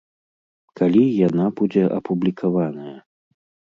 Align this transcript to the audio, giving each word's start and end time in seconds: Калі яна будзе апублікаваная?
Калі 0.79 1.03
яна 1.27 1.45
будзе 1.61 1.83
апублікаваная? 1.99 2.97